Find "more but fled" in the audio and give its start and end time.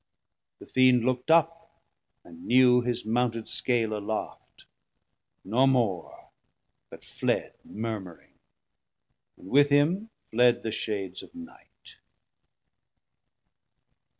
5.67-7.53